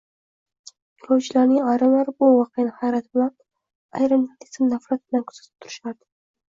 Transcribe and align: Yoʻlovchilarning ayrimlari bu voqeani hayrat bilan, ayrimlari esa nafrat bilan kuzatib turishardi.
Yoʻlovchilarning 1.03 1.67
ayrimlari 1.73 2.15
bu 2.23 2.31
voqeani 2.39 2.73
hayrat 2.81 3.07
bilan, 3.19 3.33
ayrimlari 4.01 4.51
esa 4.51 4.73
nafrat 4.75 5.05
bilan 5.07 5.29
kuzatib 5.31 5.55
turishardi. 5.55 6.01